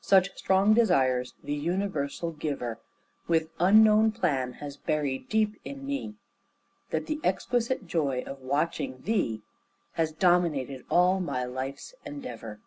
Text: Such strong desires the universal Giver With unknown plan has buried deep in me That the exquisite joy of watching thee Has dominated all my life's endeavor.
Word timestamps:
Such 0.00 0.36
strong 0.36 0.74
desires 0.74 1.34
the 1.44 1.54
universal 1.54 2.32
Giver 2.32 2.80
With 3.28 3.50
unknown 3.60 4.10
plan 4.10 4.54
has 4.54 4.76
buried 4.76 5.28
deep 5.28 5.54
in 5.64 5.86
me 5.86 6.16
That 6.90 7.06
the 7.06 7.20
exquisite 7.22 7.86
joy 7.86 8.24
of 8.26 8.40
watching 8.40 9.02
thee 9.02 9.42
Has 9.92 10.10
dominated 10.10 10.84
all 10.90 11.20
my 11.20 11.44
life's 11.44 11.94
endeavor. 12.04 12.58